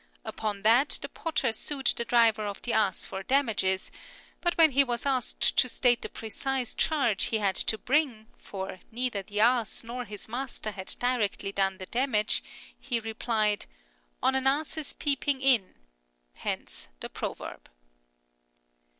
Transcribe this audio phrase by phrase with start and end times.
[0.25, 3.91] Upon that the potter sued the driver of the ass for damages;
[4.41, 8.79] but when he was asked to state the precise charge he had to bring, for
[8.89, 12.41] neither the ass nor his master had directly done the damage,
[12.79, 13.67] he replied,"
[14.23, 15.75] On an ass's peeping in,"
[16.33, 17.69] hence the proverb.